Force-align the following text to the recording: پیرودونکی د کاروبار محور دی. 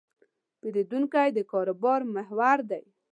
پیرودونکی 0.59 1.29
د 1.37 1.39
کاروبار 1.51 1.99
محور 2.15 2.57
دی. 2.69 2.83